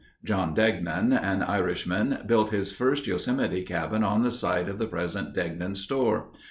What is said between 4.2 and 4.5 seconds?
the